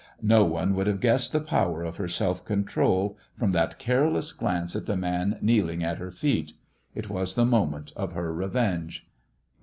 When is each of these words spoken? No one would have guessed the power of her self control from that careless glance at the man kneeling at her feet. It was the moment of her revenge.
No 0.23 0.43
one 0.43 0.73
would 0.73 0.87
have 0.87 0.99
guessed 0.99 1.31
the 1.31 1.39
power 1.39 1.83
of 1.83 1.97
her 1.97 2.07
self 2.07 2.43
control 2.43 3.19
from 3.37 3.51
that 3.51 3.77
careless 3.77 4.31
glance 4.31 4.75
at 4.75 4.87
the 4.87 4.97
man 4.97 5.37
kneeling 5.43 5.83
at 5.83 5.99
her 5.99 6.09
feet. 6.09 6.53
It 6.95 7.07
was 7.11 7.35
the 7.35 7.45
moment 7.45 7.93
of 7.95 8.13
her 8.13 8.33
revenge. 8.33 9.07